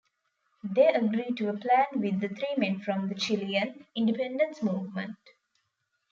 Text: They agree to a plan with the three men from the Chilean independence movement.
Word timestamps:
They 0.63 0.87
agree 0.87 1.31
to 1.35 1.49
a 1.49 1.57
plan 1.57 1.85
with 1.97 2.21
the 2.21 2.29
three 2.29 2.55
men 2.57 2.79
from 2.79 3.07
the 3.07 3.13
Chilean 3.13 3.85
independence 3.95 4.63
movement. 4.63 5.15